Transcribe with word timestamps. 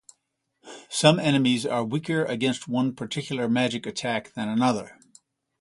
Some 0.89 1.19
enemies 1.19 1.63
are 1.63 1.85
weaker 1.85 2.25
against 2.25 2.67
one 2.67 2.95
particular 2.95 3.47
magic 3.47 3.85
attack 3.85 4.33
than 4.33 4.49
another. 4.49 4.97